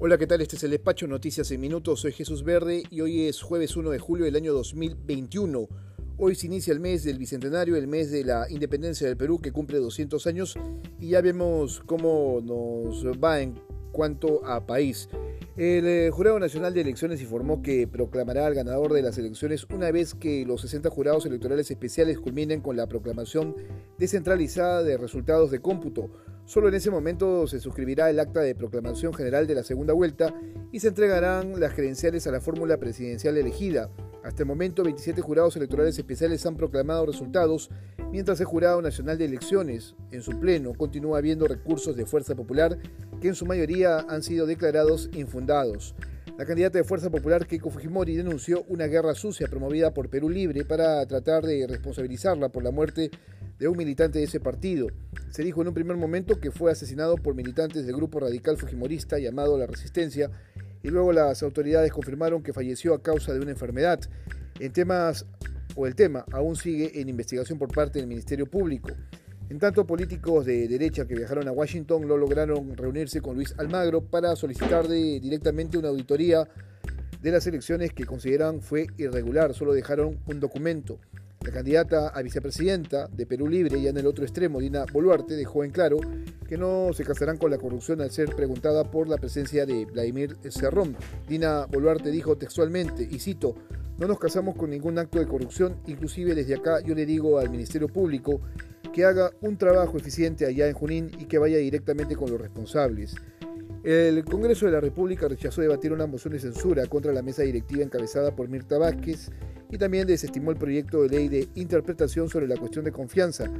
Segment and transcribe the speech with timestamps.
[0.00, 0.40] Hola, ¿qué tal?
[0.40, 2.02] Este es el despacho Noticias en Minutos.
[2.02, 5.68] Soy Jesús Verde y hoy es jueves 1 de julio del año 2021.
[6.18, 9.50] Hoy se inicia el mes del Bicentenario, el mes de la independencia del Perú que
[9.50, 10.56] cumple 200 años
[11.00, 15.08] y ya vemos cómo nos va en cuanto a país.
[15.56, 19.90] El eh, Jurado Nacional de Elecciones informó que proclamará al ganador de las elecciones una
[19.90, 23.56] vez que los 60 jurados electorales especiales culminen con la proclamación
[23.98, 26.12] descentralizada de resultados de cómputo.
[26.48, 30.32] Solo en ese momento se suscribirá el acta de proclamación general de la segunda vuelta
[30.72, 33.90] y se entregarán las credenciales a la fórmula presidencial elegida.
[34.24, 37.68] Hasta el momento, 27 jurados electorales especiales han proclamado resultados,
[38.10, 42.78] mientras el Jurado Nacional de Elecciones, en su pleno, continúa habiendo recursos de Fuerza Popular
[43.20, 45.94] que en su mayoría han sido declarados infundados.
[46.38, 50.64] La candidata de Fuerza Popular, Keiko Fujimori, denunció una guerra sucia promovida por Perú Libre
[50.64, 53.10] para tratar de responsabilizarla por la muerte
[53.58, 54.88] de un militante de ese partido.
[55.30, 59.18] Se dijo en un primer momento que fue asesinado por militantes del grupo radical fujimorista
[59.18, 60.30] llamado La Resistencia
[60.82, 64.00] y luego las autoridades confirmaron que falleció a causa de una enfermedad.
[64.60, 65.26] En temas
[65.74, 68.90] o el tema aún sigue en investigación por parte del Ministerio Público.
[69.50, 74.02] En tanto, políticos de derecha que viajaron a Washington lo lograron reunirse con Luis Almagro
[74.02, 76.46] para solicitar directamente una auditoría
[77.22, 79.54] de las elecciones que consideran fue irregular.
[79.54, 80.98] Solo dejaron un documento.
[81.48, 85.64] La candidata a vicepresidenta de Perú Libre y en el otro extremo, Dina Boluarte, dejó
[85.64, 85.96] en claro
[86.46, 90.36] que no se casarán con la corrupción al ser preguntada por la presencia de Vladimir
[90.50, 90.94] Cerrón.
[91.26, 93.54] Dina Boluarte dijo textualmente, y cito,
[93.96, 97.48] no nos casamos con ningún acto de corrupción, inclusive desde acá yo le digo al
[97.48, 98.42] Ministerio Público
[98.92, 103.14] que haga un trabajo eficiente allá en Junín y que vaya directamente con los responsables.
[103.84, 107.82] El Congreso de la República rechazó debatir una moción de censura contra la mesa directiva
[107.82, 109.30] encabezada por Mirta Vázquez
[109.70, 113.50] y también desestimó el proyecto de ley de interpretación sobre la cuestión de confianza.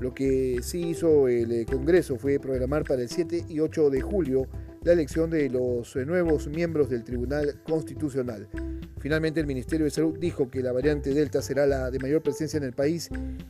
[0.00, 4.00] Lo que sí hizo el eh, Congreso fue programar para el 7 y 8 de
[4.02, 4.46] julio
[4.84, 8.48] la elección de los eh, nuevos miembros del Tribunal Constitucional.
[8.98, 12.58] Finalmente, el Ministerio de Salud dijo que la variante Delta será la de mayor presencia
[12.58, 13.08] en el país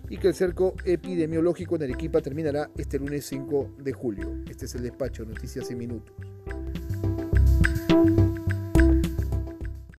[0.09, 4.43] y que el cerco epidemiológico en Arequipa terminará este lunes 5 de julio.
[4.49, 6.15] Este es el despacho, Noticias en Minutos.